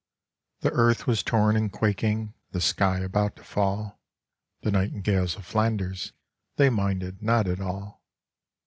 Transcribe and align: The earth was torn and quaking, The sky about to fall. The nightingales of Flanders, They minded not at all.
The 0.61 0.71
earth 0.71 1.05
was 1.05 1.21
torn 1.21 1.55
and 1.55 1.71
quaking, 1.71 2.33
The 2.53 2.59
sky 2.59 3.01
about 3.01 3.35
to 3.35 3.43
fall. 3.43 4.01
The 4.63 4.71
nightingales 4.71 5.35
of 5.35 5.45
Flanders, 5.45 6.11
They 6.55 6.71
minded 6.71 7.21
not 7.21 7.45
at 7.45 7.61
all. 7.61 8.01